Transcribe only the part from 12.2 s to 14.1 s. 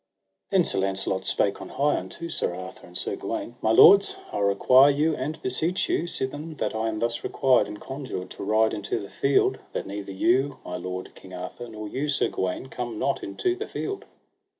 Gawaine, come not into the field.